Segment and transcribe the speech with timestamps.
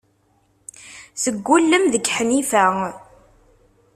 [1.23, 2.65] Teggullemt deg Ḥnifa.